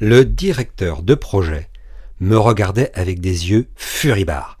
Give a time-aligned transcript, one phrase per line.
[0.00, 1.68] Le directeur de projet
[2.20, 4.58] me regardait avec des yeux furibards.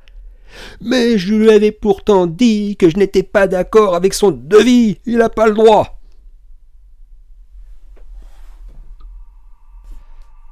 [0.80, 4.98] Mais je lui avais pourtant dit que je n'étais pas d'accord avec son devis.
[5.06, 6.00] Il n'a pas le droit.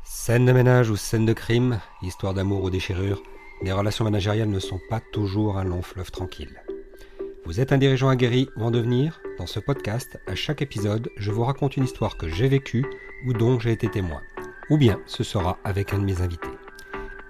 [0.05, 3.23] Scène de ménage ou scène de crime, histoire d'amour ou déchirure,
[3.63, 6.61] les relations managériales ne sont pas toujours un long fleuve tranquille.
[7.45, 9.21] Vous êtes un dirigeant aguerri ou en devenir?
[9.39, 12.85] Dans ce podcast, à chaque épisode, je vous raconte une histoire que j'ai vécue
[13.27, 14.21] ou dont j'ai été témoin.
[14.73, 16.49] Ou bien ce sera avec un de mes invités.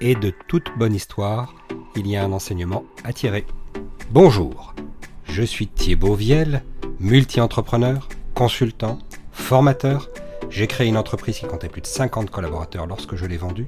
[0.00, 1.52] Et de toute bonne histoire,
[1.96, 3.44] il y a un enseignement à tirer.
[4.12, 4.76] Bonjour,
[5.24, 6.62] je suis Thibaut Viel,
[7.00, 9.00] multi-entrepreneur, consultant,
[9.32, 10.08] formateur.
[10.50, 13.66] J'ai créé une entreprise qui comptait plus de 50 collaborateurs lorsque je l'ai vendue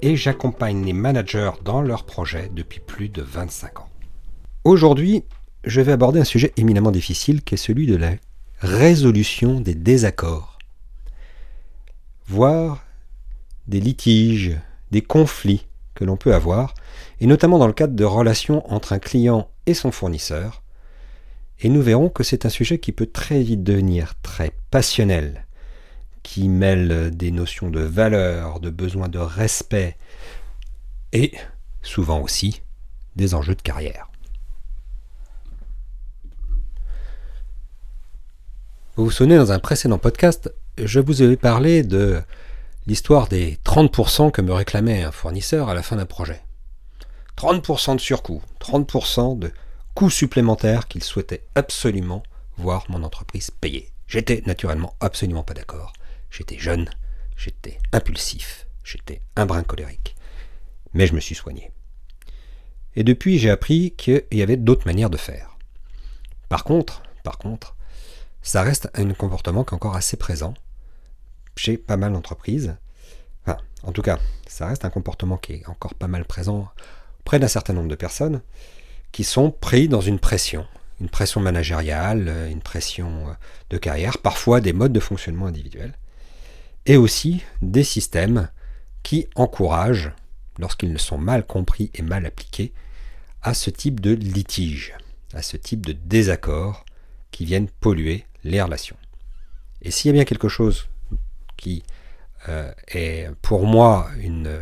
[0.00, 3.88] et j'accompagne les managers dans leurs projets depuis plus de 25 ans.
[4.64, 5.22] Aujourd'hui,
[5.62, 8.14] je vais aborder un sujet éminemment difficile qui est celui de la
[8.58, 10.58] résolution des désaccords,
[12.26, 12.82] voire
[13.72, 14.58] des litiges,
[14.90, 16.74] des conflits que l'on peut avoir,
[17.20, 20.62] et notamment dans le cadre de relations entre un client et son fournisseur.
[21.60, 25.46] Et nous verrons que c'est un sujet qui peut très vite devenir très passionnel,
[26.22, 29.96] qui mêle des notions de valeur, de besoin de respect,
[31.14, 31.32] et
[31.80, 32.60] souvent aussi
[33.16, 34.10] des enjeux de carrière.
[38.96, 42.20] Vous vous souvenez, dans un précédent podcast, je vous avais parlé de
[42.86, 46.42] l'histoire des 30% que me réclamait un fournisseur à la fin d'un projet.
[47.36, 49.52] 30% de surcoût, 30% de
[49.94, 52.22] coûts supplémentaires qu'il souhaitait absolument
[52.56, 53.90] voir mon entreprise payer.
[54.06, 55.92] J'étais naturellement absolument pas d'accord.
[56.30, 56.90] J'étais jeune,
[57.36, 60.16] j'étais impulsif, j'étais un brin colérique.
[60.92, 61.70] Mais je me suis soigné.
[62.94, 65.56] Et depuis, j'ai appris qu'il y avait d'autres manières de faire.
[66.48, 67.74] Par contre, par contre,
[68.42, 70.54] ça reste un comportement qui est encore assez présent
[71.56, 72.76] chez pas mal d'entreprises.
[73.84, 76.70] En tout cas, ça reste un comportement qui est encore pas mal présent
[77.18, 78.42] auprès d'un certain nombre de personnes
[79.10, 80.66] qui sont pris dans une pression,
[81.00, 83.36] une pression managériale, une pression
[83.70, 85.98] de carrière, parfois des modes de fonctionnement individuels,
[86.86, 88.50] et aussi des systèmes
[89.02, 90.12] qui encouragent,
[90.58, 92.72] lorsqu'ils ne sont mal compris et mal appliqués,
[93.42, 94.94] à ce type de litige,
[95.34, 96.84] à ce type de désaccord
[97.32, 98.96] qui viennent polluer les relations.
[99.82, 100.88] Et s'il y a bien quelque chose
[101.62, 101.84] qui
[102.48, 104.52] euh, est pour moi une,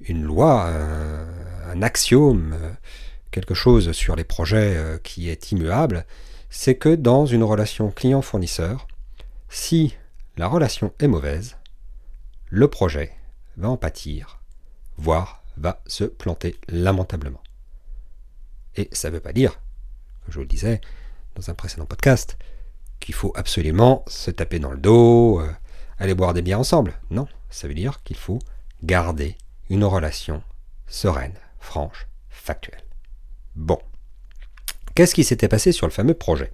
[0.00, 2.56] une loi, un, axiome,
[3.30, 6.06] quelque chose sur les projets euh, qui est immuable,
[6.48, 8.88] c'est que dans une relation client-fournisseur,
[9.50, 9.94] si
[10.36, 11.58] la relation est mauvaise,
[12.48, 13.12] le projet
[13.58, 14.40] va en pâtir,
[14.96, 17.42] voire va se planter lamentablement.
[18.76, 19.60] Et ça ne veut pas dire,
[20.22, 20.80] comme je vous le disais
[21.34, 22.38] dans un précédent podcast,
[23.00, 25.50] qu'il faut absolument se taper dans le dos, euh,
[26.00, 26.94] aller boire des biens ensemble.
[27.10, 28.40] Non, ça veut dire qu'il faut
[28.82, 29.36] garder
[29.68, 30.42] une relation
[30.88, 32.82] sereine, franche, factuelle.
[33.54, 33.78] Bon.
[34.94, 36.52] Qu'est-ce qui s'était passé sur le fameux projet?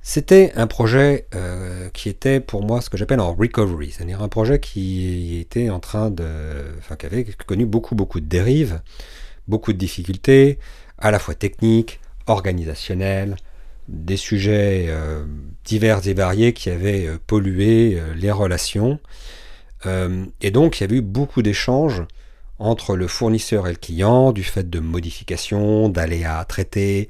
[0.00, 4.28] C'était un projet euh, qui était pour moi ce que j'appelle en recovery, c'est-à-dire un
[4.28, 6.64] projet qui était en train de.
[6.78, 8.80] Enfin, qui avait connu beaucoup, beaucoup de dérives,
[9.48, 10.58] beaucoup de difficultés,
[10.96, 13.36] à la fois techniques, organisationnelles,
[13.88, 15.26] des sujets euh,
[15.68, 18.98] divers et variés qui avaient euh, pollué euh, les relations.
[20.40, 22.02] et donc il y avait eu beaucoup d'échanges
[22.58, 27.08] entre le fournisseur et le client, du fait de modifications, d'aléas traités,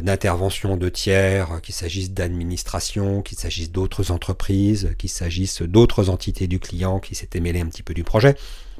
[0.00, 6.58] d'interventions de tiers, qu'il s'agisse d'administration, qu'il s'agisse d'autres entreprises, qu'il s'agisse d'autres entités du
[6.58, 8.34] client qui s'étaient mêlées un petit peu du projet.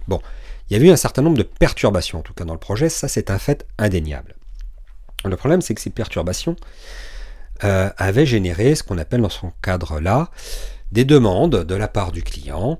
[0.08, 0.22] Bon,
[0.68, 2.88] il y avait eu un certain nombre de perturbations, en tout cas dans le projet,
[2.88, 4.34] ça c'est un fait indéniable.
[5.26, 6.56] Le problème c'est que ces perturbations,
[7.64, 10.30] euh, avait généré ce qu'on appelle dans son cadre-là
[10.92, 12.78] des demandes de la part du client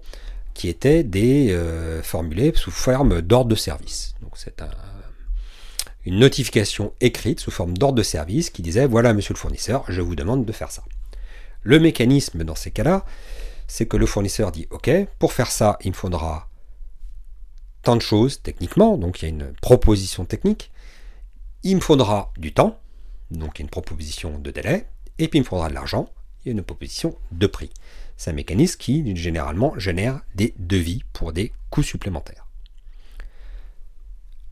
[0.55, 4.15] qui étaient des euh, formulées sous forme d'ordre de service.
[4.23, 4.63] Donc c'est
[6.05, 10.01] une notification écrite sous forme d'ordre de service qui disait voilà monsieur le fournisseur, je
[10.01, 10.85] vous demande de faire ça.
[11.63, 13.05] Le mécanisme dans ces cas-là,
[13.67, 16.49] c'est que le fournisseur dit ok, pour faire ça, il me faudra
[17.83, 20.71] tant de choses techniquement, donc il y a une proposition technique,
[21.65, 22.81] il me faudra du temps,
[23.31, 24.87] donc il y a une proposition de délai,
[25.19, 26.09] et puis il me faudra de l'argent,
[26.47, 27.71] a une proposition de prix.
[28.17, 32.47] C'est un mécanisme qui généralement génère des devis pour des coûts supplémentaires.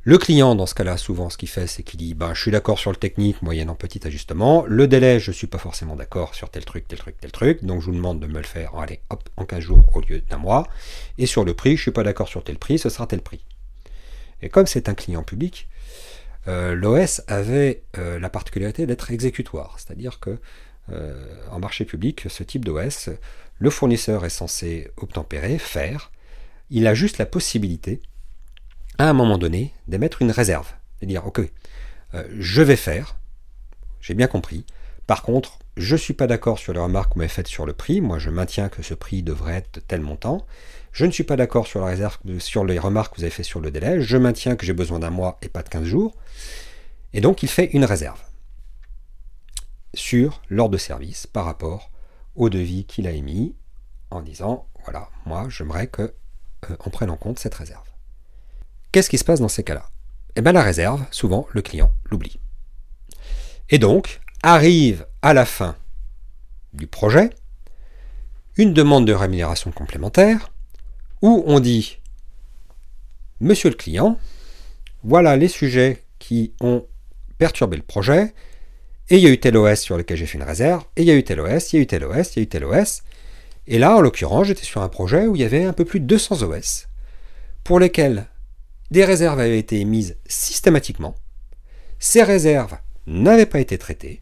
[0.07, 2.51] Le client, dans ce cas-là, souvent, ce qu'il fait, c'est qu'il dit ben, Je suis
[2.51, 4.67] d'accord sur le technique, moyennant petit ajustement.
[4.67, 7.65] Le délai, je ne suis pas forcément d'accord sur tel truc, tel truc, tel truc.
[7.65, 9.01] Donc, je vous demande de me le faire allez,
[9.39, 10.69] en 15 jours au lieu d'un mois.
[11.17, 13.23] Et sur le prix, je ne suis pas d'accord sur tel prix, ce sera tel
[13.23, 13.47] prix.
[14.43, 15.69] Et comme c'est un client public,
[16.47, 20.39] euh, l'OS avait euh, la particularité d'être exécutoire, c'est-à-dire que
[20.93, 23.11] euh, en marché public, ce type d'OS
[23.59, 26.11] le fournisseur est censé obtempérer, faire.
[26.71, 28.03] Il a juste la possibilité,
[28.99, 30.73] à un moment donné, d'émettre une réserve.
[31.01, 31.41] Et dire, ok,
[32.37, 33.17] je vais faire,
[34.01, 34.67] j'ai bien compris.
[35.07, 37.67] Par contre, je ne suis pas d'accord sur les remarques que vous m'avez faites sur
[37.67, 38.01] le prix.
[38.01, 40.47] Moi, je maintiens que ce prix devrait être tel montant.
[40.93, 41.89] Je ne suis pas d'accord sur,
[42.39, 44.01] sur les remarques que vous avez faites sur le délai.
[44.01, 46.15] Je maintiens que j'ai besoin d'un mois et pas de 15 jours.
[47.13, 48.21] Et donc, il fait une réserve
[49.95, 51.91] sur l'ordre de service par rapport
[52.37, 53.55] au devis qu'il a émis
[54.11, 56.03] en disant voilà, moi, j'aimerais qu'on
[56.71, 57.89] euh, prenne en compte cette réserve.
[58.93, 59.89] Qu'est-ce qui se passe dans ces cas-là?
[60.37, 62.39] Eh bien, la réserve, souvent, le client l'oublie.
[63.71, 65.75] Et donc, arrive à la fin
[66.75, 67.31] du projet
[68.59, 70.53] une demande de rémunération complémentaire
[71.23, 71.99] où on dit
[73.41, 74.19] Monsieur le client,
[75.03, 76.87] voilà les sujets qui ont
[77.39, 78.35] perturbé le projet,
[79.09, 81.09] et il y a eu tel OS sur lequel j'ai fait une réserve, et il
[81.09, 82.47] y a eu tel OS, il y a eu tel OS, il y a eu
[82.47, 83.03] tel OS.
[83.67, 86.01] Et là, en l'occurrence, j'étais sur un projet où il y avait un peu plus
[86.01, 86.89] de 200 OS,
[87.65, 88.27] pour lesquels
[88.91, 91.15] des réserves avaient été émises systématiquement.
[91.99, 92.77] Ces réserves
[93.07, 94.21] n'avaient pas été traitées,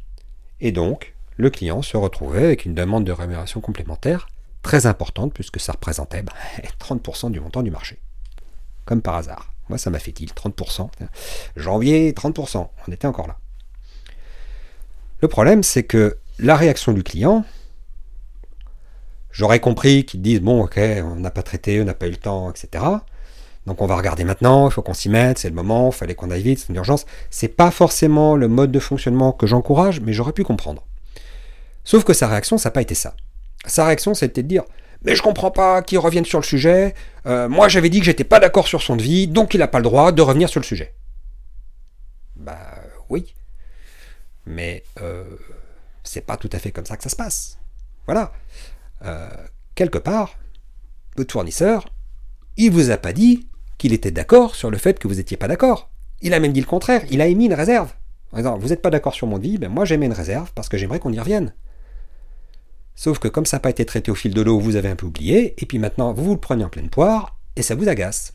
[0.62, 4.28] et donc, le client se retrouvait avec une demande de rémunération complémentaire
[4.62, 7.98] très importante, puisque ça représentait 30% bah, du montant du marché.
[8.84, 9.52] Comme par hasard.
[9.68, 10.88] Moi, ça m'a fait il 30%.
[11.56, 12.68] Janvier, 30%.
[12.86, 13.38] On était encore là.
[15.20, 17.44] Le problème, c'est que la réaction du client,
[19.32, 22.16] j'aurais compris qu'ils disent bon, ok, on n'a pas traité, on n'a pas eu le
[22.16, 22.84] temps, etc.
[23.66, 26.14] Donc on va regarder maintenant, il faut qu'on s'y mette, c'est le moment, il fallait
[26.14, 27.06] qu'on aille vite, c'est une urgence.
[27.30, 30.84] C'est pas forcément le mode de fonctionnement que j'encourage, mais j'aurais pu comprendre.
[31.84, 33.14] Sauf que sa réaction, ça n'a pas été ça.
[33.66, 34.64] Sa réaction, c'était de dire
[35.02, 36.94] Mais je comprends pas qu'il revienne sur le sujet.
[37.26, 39.78] Euh, moi, j'avais dit que j'étais pas d'accord sur son devis, donc il n'a pas
[39.78, 40.94] le droit de revenir sur le sujet.
[42.34, 42.58] Bah
[43.08, 43.32] oui.
[44.44, 45.24] Mais euh,
[46.02, 47.58] c'est pas tout à fait comme ça que ça se passe.
[48.06, 48.32] Voilà.
[49.04, 49.28] Euh,
[49.76, 50.36] quelque part,
[51.16, 51.86] votre fournisseur,
[52.56, 53.46] il vous a pas dit
[53.82, 55.90] qu'il était d'accord sur le fait que vous n'étiez pas d'accord.
[56.20, 57.92] Il a même dit le contraire, il a émis une réserve.
[58.30, 61.00] vous n'êtes pas d'accord sur mon devis, ben moi j'émets une réserve parce que j'aimerais
[61.00, 61.52] qu'on y revienne.
[62.94, 64.94] Sauf que comme ça n'a pas été traité au fil de l'eau, vous avez un
[64.94, 67.88] peu oublié, et puis maintenant vous vous le prenez en pleine poire, et ça vous
[67.88, 68.34] agace.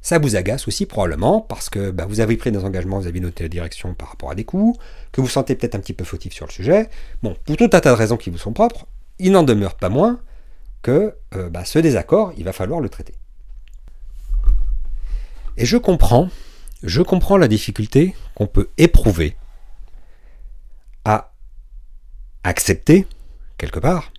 [0.00, 3.18] Ça vous agace aussi probablement parce que ben, vous avez pris des engagements, vous avez
[3.18, 4.76] noté la direction par rapport à des coûts,
[5.10, 6.88] que vous sentez peut-être un petit peu fautif sur le sujet.
[7.24, 8.86] Bon, pour tout un tas de raisons qui vous sont propres,
[9.18, 10.20] il n'en demeure pas moins
[10.82, 13.14] que euh, ben, ce désaccord, il va falloir le traiter.
[15.60, 16.30] Et je comprends,
[16.82, 19.36] je comprends la difficulté qu'on peut éprouver
[21.04, 21.34] à
[22.44, 23.06] accepter,
[23.58, 24.10] quelque part,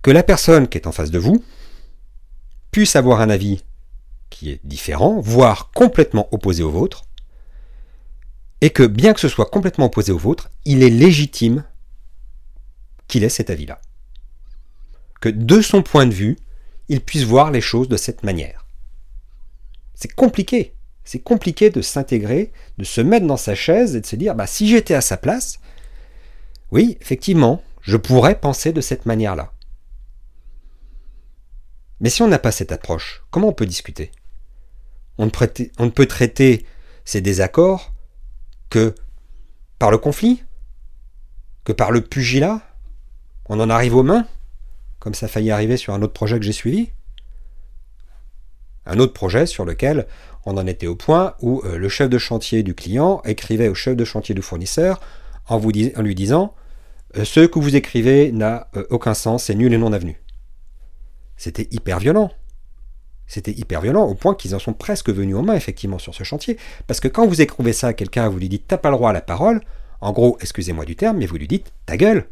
[0.00, 1.44] que la personne qui est en face de vous
[2.70, 3.64] puisse avoir un avis
[4.30, 7.02] qui est différent, voire complètement opposé au vôtre,
[8.60, 11.64] et que bien que ce soit complètement opposé au vôtre, il est légitime
[13.08, 13.80] qu'il ait cet avis-là.
[15.20, 16.38] Que de son point de vue,
[16.88, 18.66] il puisse voir les choses de cette manière.
[20.00, 20.74] C'est compliqué.
[21.04, 24.46] C'est compliqué de s'intégrer, de se mettre dans sa chaise et de se dire bah,
[24.46, 25.58] si j'étais à sa place,
[26.70, 29.52] oui, effectivement, je pourrais penser de cette manière-là.
[32.00, 34.10] Mais si on n'a pas cette approche, comment on peut discuter?
[35.18, 35.30] On ne,
[35.78, 36.64] on ne peut traiter
[37.04, 37.92] ces désaccords
[38.70, 38.94] que
[39.78, 40.42] par le conflit,
[41.64, 42.62] que par le pugilat?
[43.50, 44.26] On en arrive aux mains,
[44.98, 46.90] comme ça a failli arriver sur un autre projet que j'ai suivi?
[48.86, 50.06] Un autre projet sur lequel
[50.46, 53.74] on en était au point où euh, le chef de chantier du client écrivait au
[53.74, 55.00] chef de chantier du fournisseur
[55.48, 56.54] en, lui disant
[57.16, 60.20] euh, Ce que vous écrivez n'a euh, aucun sens, c'est nul et non avenu.
[61.36, 62.30] C'était hyper violent.
[63.26, 66.24] C'était hyper violent au point qu'ils en sont presque venus aux mains effectivement sur ce
[66.24, 66.58] chantier.
[66.86, 69.10] Parce que quand vous écrivez ça à quelqu'un, vous lui dites T'as pas le droit
[69.10, 69.60] à la parole,
[70.00, 72.28] en gros, excusez-moi du terme, mais vous lui dites Ta gueule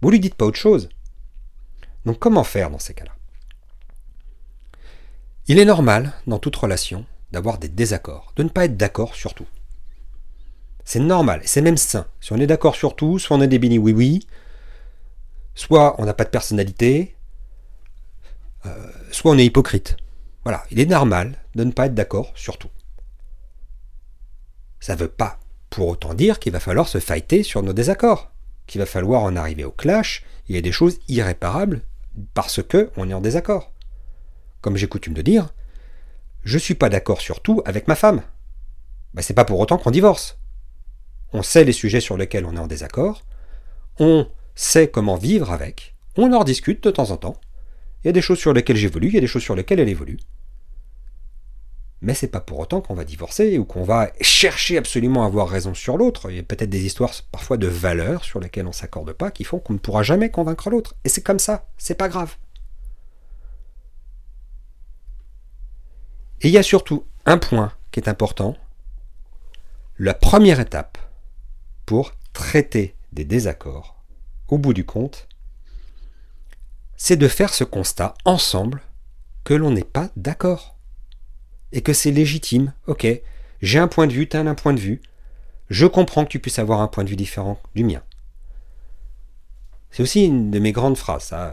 [0.00, 0.88] Vous lui dites pas autre chose.
[2.06, 3.12] Donc comment faire dans ces cas-là?
[5.50, 9.34] Il est normal, dans toute relation, d'avoir des désaccords, de ne pas être d'accord sur
[9.34, 9.48] tout.
[10.84, 12.06] C'est normal, c'est même sain.
[12.20, 14.28] Si on est d'accord sur tout, soit on est des bini oui-oui,
[15.56, 17.16] soit on n'a pas de personnalité,
[18.64, 19.96] euh, soit on est hypocrite.
[20.44, 22.70] Voilà, il est normal de ne pas être d'accord sur tout.
[24.78, 28.30] Ça ne veut pas pour autant dire qu'il va falloir se fighter sur nos désaccords,
[28.68, 31.82] qu'il va falloir en arriver au clash, il y a des choses irréparables
[32.34, 33.72] parce que on est en désaccord
[34.60, 35.52] comme j'ai coutume de dire,
[36.44, 38.22] je suis pas d'accord sur tout avec ma femme.
[39.14, 40.38] Ben, c'est pas pour autant qu'on divorce.
[41.32, 43.22] On sait les sujets sur lesquels on est en désaccord,
[43.98, 47.40] on sait comment vivre avec, on en discute de temps en temps.
[48.02, 49.80] Il y a des choses sur lesquelles j'évolue, il y a des choses sur lesquelles
[49.80, 50.18] elle évolue.
[52.02, 55.48] Mais c'est pas pour autant qu'on va divorcer ou qu'on va chercher absolument à avoir
[55.48, 56.30] raison sur l'autre.
[56.30, 59.44] Il y a peut-être des histoires parfois de valeurs sur lesquelles on s'accorde pas qui
[59.44, 60.94] font qu'on ne pourra jamais convaincre l'autre.
[61.04, 62.36] Et c'est comme ça, c'est pas grave.
[66.40, 68.56] Et il y a surtout un point qui est important.
[69.98, 70.98] La première étape
[71.84, 73.96] pour traiter des désaccords,
[74.48, 75.28] au bout du compte,
[76.96, 78.82] c'est de faire ce constat ensemble
[79.44, 80.76] que l'on n'est pas d'accord
[81.72, 82.72] et que c'est légitime.
[82.86, 83.06] Ok,
[83.62, 85.02] j'ai un point de vue, tu as un point de vue.
[85.68, 88.02] Je comprends que tu puisses avoir un point de vue différent du mien.
[89.90, 91.30] C'est aussi une de mes grandes phrases.
[91.32, 91.52] Euh,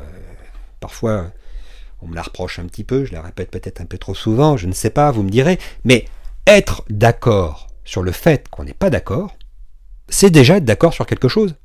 [0.79, 1.32] parfois,
[2.01, 4.58] on me la reproche un petit peu, je la répète peut-être un peu trop souvent,
[4.58, 5.60] je ne sais pas, vous me direz.
[5.84, 6.06] Mais
[6.46, 9.36] être d'accord sur le fait qu'on n'est pas d'accord,
[10.10, 11.56] c'est déjà être d'accord sur quelque chose.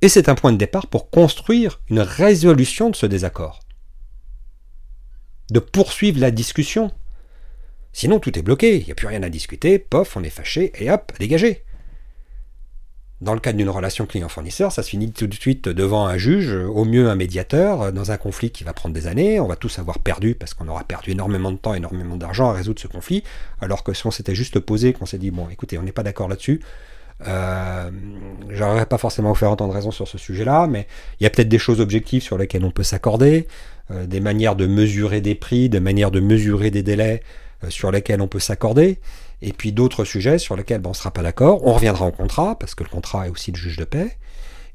[0.00, 3.60] Et c'est un point de départ pour construire une résolution de ce désaccord.
[5.50, 6.92] De poursuivre la discussion,
[7.92, 10.72] Sinon, tout est bloqué, il n'y a plus rien à discuter, pof, on est fâché,
[10.78, 11.64] et hop, dégagé.
[13.20, 16.52] Dans le cadre d'une relation client-fournisseur, ça se finit tout de suite devant un juge,
[16.52, 19.40] au mieux un médiateur, dans un conflit qui va prendre des années.
[19.40, 22.52] On va tous avoir perdu parce qu'on aura perdu énormément de temps, énormément d'argent à
[22.52, 23.24] résoudre ce conflit.
[23.60, 26.04] Alors que si on s'était juste posé, qu'on s'est dit, bon, écoutez, on n'est pas
[26.04, 26.60] d'accord là-dessus,
[27.26, 27.90] euh,
[28.50, 30.86] j'aurais pas forcément vous faire entendre raison sur ce sujet-là, mais
[31.18, 33.48] il y a peut-être des choses objectives sur lesquelles on peut s'accorder,
[33.90, 37.22] euh, des manières de mesurer des prix, des manières de mesurer des délais,
[37.64, 39.00] euh, sur lesquels on peut s'accorder,
[39.42, 41.66] et puis d'autres sujets sur lesquels ben, on ne sera pas d'accord.
[41.66, 44.18] On reviendra au contrat, parce que le contrat est aussi le juge de paix.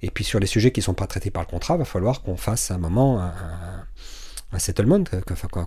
[0.02, 1.86] Et puis sur les sujets qui ne sont pas traités par le contrat, il va
[1.86, 5.02] falloir qu'on fasse un moment un, settlement,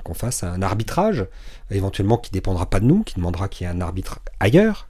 [0.04, 1.26] qu'on fasse un arbitrage,
[1.70, 4.88] éventuellement qui ne dépendra pas de nous, qui demandera qu'il y ait un arbitre ailleurs,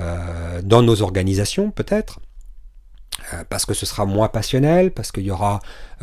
[0.00, 2.20] euh, dans nos organisations peut-être,
[3.32, 5.60] euh, parce que ce sera moins passionnel, parce qu'il y aura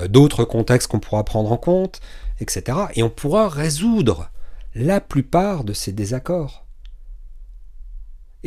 [0.10, 2.01] d'autres contextes qu'on pourra prendre en compte,
[2.39, 2.79] etc.
[2.96, 4.29] Et on pourra résoudre
[4.74, 6.64] la plupart de ces désaccords.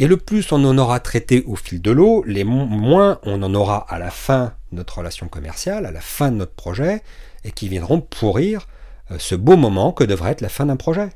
[0.00, 3.52] Et le plus on en aura traité au fil de l'eau, les moins on en
[3.52, 7.02] aura à la fin de notre relation commerciale, à la fin de notre projet,
[7.42, 8.68] et qui viendront pourrir
[9.10, 11.08] euh, ce beau moment que devrait être la fin d'un projet.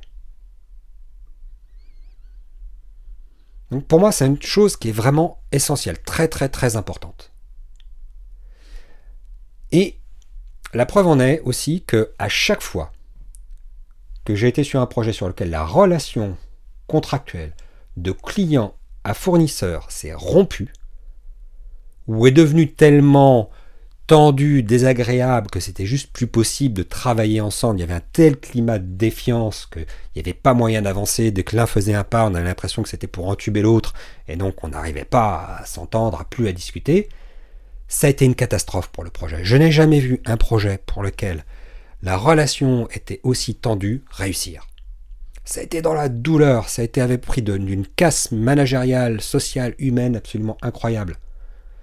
[3.70, 7.30] Donc pour moi, c'est une chose qui est vraiment essentielle, très très très importante.
[9.70, 10.00] Et
[10.74, 12.90] la preuve en est aussi que à chaque fois
[14.24, 16.36] que j'ai été sur un projet sur lequel la relation
[16.88, 17.54] contractuelle
[17.96, 20.72] de client à fournisseur s'est rompue,
[22.06, 23.50] ou est devenue tellement
[24.06, 28.38] tendue, désagréable, que c'était juste plus possible de travailler ensemble, il y avait un tel
[28.38, 32.26] climat de défiance qu'il n'y avait pas moyen d'avancer, dès que l'un faisait un pas,
[32.26, 33.94] on avait l'impression que c'était pour entuber l'autre,
[34.28, 37.08] et donc on n'arrivait pas à s'entendre, à plus à discuter,
[37.88, 39.44] ça a été une catastrophe pour le projet.
[39.44, 41.44] Je n'ai jamais vu un projet pour lequel
[42.02, 44.66] la relation était aussi tendue, réussir.
[45.44, 49.74] Ça a été dans la douleur, ça a été avec prix d'une casse managériale, sociale,
[49.78, 51.16] humaine absolument incroyable.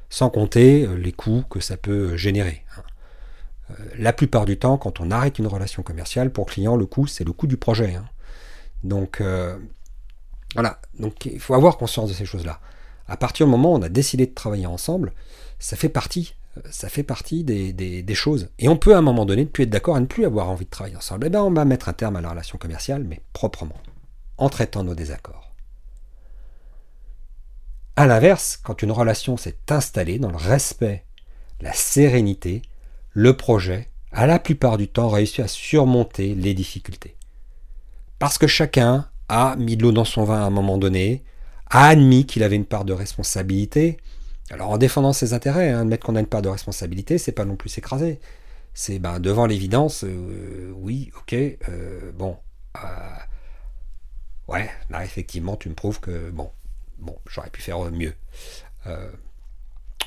[0.10, 2.64] Sans compter euh, les coûts que ça peut générer.
[2.78, 2.84] Hein.
[3.72, 7.06] Euh, la plupart du temps, quand on arrête une relation commerciale, pour client, le coût,
[7.06, 7.96] c'est le coût du projet.
[7.96, 8.06] Hein.
[8.84, 9.58] Donc, euh,
[10.54, 10.80] voilà.
[10.98, 12.60] Donc, il faut avoir conscience de ces choses-là.
[13.08, 15.14] À partir du moment où on a décidé de travailler ensemble,
[15.60, 16.34] ça fait partie
[16.70, 18.50] ça fait partie des, choses.
[18.60, 20.50] Et on peut à un moment donné ne plus être d'accord et ne plus avoir
[20.50, 21.28] envie de travailler ensemble.
[21.28, 23.78] Eh bien, on va mettre un terme à la relation commerciale, mais proprement,
[24.38, 25.54] en traitant nos désaccords.
[27.96, 31.06] A l'inverse, quand une relation s'est installée dans le respect,
[31.62, 32.62] la sérénité,
[33.12, 37.16] le projet, a la plupart du temps réussi à surmonter les difficultés.
[38.18, 41.24] Parce que chacun a mis de l'eau dans son vin à un moment donné,
[41.70, 43.98] a admis qu'il avait une part de responsabilité,
[44.52, 47.46] alors en défendant ses intérêts, hein, admettre qu'on a une part de responsabilité, c'est pas
[47.46, 48.20] non plus s'écraser.
[48.74, 52.38] C'est ben, devant l'évidence, euh, oui, ok, euh, bon,
[52.78, 53.18] euh,
[54.48, 56.52] ouais, là effectivement tu me prouves que bon,
[56.98, 58.14] bon, j'aurais pu faire mieux.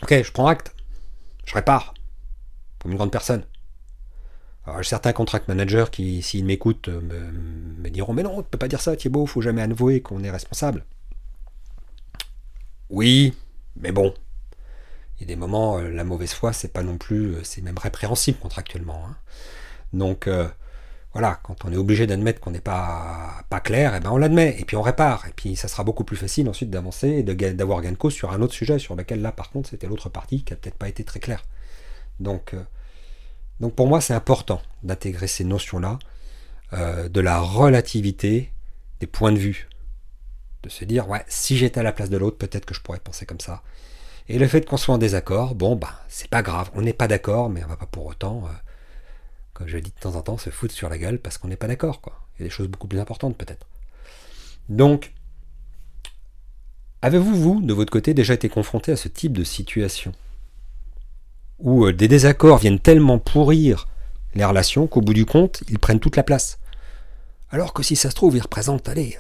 [0.03, 0.75] ok, je prends acte,
[1.45, 1.95] je répare,
[2.81, 3.45] comme une grande personne.
[4.65, 8.69] Alors, certains contract managers qui, s'ils m'écoutent, me, diront Mais non, on ne peut pas
[8.69, 10.85] dire ça, Thibaut, faut jamais avouer qu'on est responsable.
[12.89, 13.35] Oui,
[13.75, 14.32] mais bon, il
[15.23, 17.79] y a des moments, euh, la mauvaise foi, c'est pas non plus, euh, c'est même
[17.79, 19.05] répréhensible contractuellement.
[19.07, 19.17] Hein.
[19.93, 20.49] Donc euh,
[21.12, 24.64] voilà, quand on est obligé d'admettre qu'on n'est pas, clair, eh ben on l'admet, et
[24.64, 25.26] puis on répare.
[25.29, 27.23] Et puis ça sera beaucoup plus facile ensuite d'avancer et
[27.55, 30.09] d'avoir gain de cause sur un autre sujet, sur lequel là par contre c'était l'autre
[30.09, 31.45] partie qui a peut-être pas été très claire.
[32.21, 32.55] Donc,
[33.61, 35.99] donc pour moi c'est important d'intégrer ces notions-là,
[36.73, 38.50] de la relativité
[39.00, 39.69] des points de vue.
[40.62, 43.00] De se dire, ouais, si j'étais à la place de l'autre, peut-être que je pourrais
[43.00, 43.62] penser comme ça.
[44.29, 47.09] Et le fait qu'on soit en désaccord, bon, bah, c'est pas grave, on n'est pas
[47.09, 48.52] d'accord, mais on va pas pour autant, euh,
[49.52, 51.57] comme je dis de temps en temps, se foutre sur la gueule parce qu'on n'est
[51.57, 52.19] pas d'accord, quoi.
[52.35, 53.67] Il y a des choses beaucoup plus importantes, peut-être.
[54.69, 55.12] Donc,
[57.02, 60.12] avez-vous, vous, de votre côté, déjà été confronté à ce type de situation
[61.59, 63.88] Où euh, des désaccords viennent tellement pourrir
[64.35, 66.59] les relations qu'au bout du compte, ils prennent toute la place?
[67.50, 69.19] Alors que si ça se trouve, ils représentent, allez,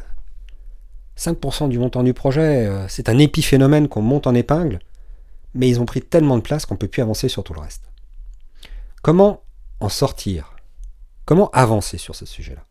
[1.18, 4.78] 5% du montant du projet, euh, c'est un épiphénomène qu'on monte en épingle,
[5.54, 7.60] mais ils ont pris tellement de place qu'on ne peut plus avancer sur tout le
[7.60, 7.84] reste.
[9.02, 9.42] Comment
[9.80, 10.54] en sortir?
[11.24, 12.64] Comment avancer sur ce sujet-là?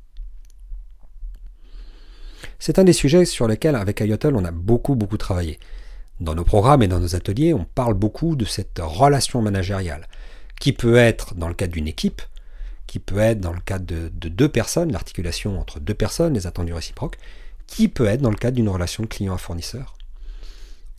[2.59, 5.59] C'est un des sujets sur lesquels, avec IOTL, on a beaucoup, beaucoup travaillé.
[6.19, 10.07] Dans nos programmes et dans nos ateliers, on parle beaucoup de cette relation managériale,
[10.59, 12.21] qui peut être dans le cadre d'une équipe,
[12.87, 16.45] qui peut être dans le cadre de, de deux personnes, l'articulation entre deux personnes, les
[16.45, 17.17] attendus réciproques,
[17.67, 19.95] qui peut être dans le cadre d'une relation client à fournisseur.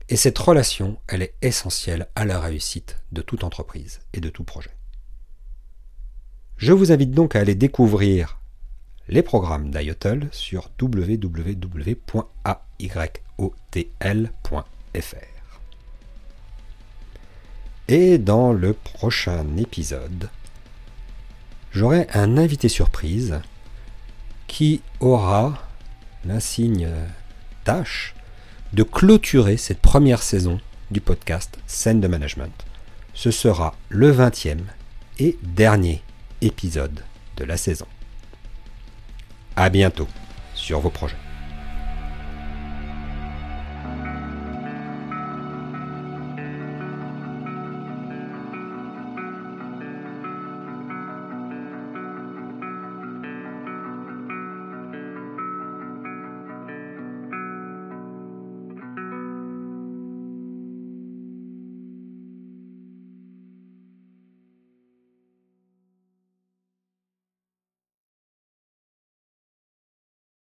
[0.09, 4.45] Et cette relation, elle est essentielle à la réussite de toute entreprise et de tout
[4.45, 4.71] projet.
[6.57, 8.39] Je vous invite donc à aller découvrir
[9.09, 11.53] les programmes d'IOTL sur www.ayotl.fr.
[17.89, 20.31] Et dans le prochain épisode,
[21.73, 23.41] j'aurai un invité surprise
[24.47, 25.59] qui aura
[26.25, 26.89] l'insigne
[27.65, 28.15] tâche
[28.73, 30.61] de clôturer cette première saison
[30.91, 32.53] du podcast Scène de Management.
[33.15, 34.61] Ce sera le 20e
[35.19, 36.03] et dernier
[36.41, 37.05] épisode
[37.37, 37.87] de la saison.
[39.57, 40.09] A bientôt
[40.55, 41.17] sur vos projets.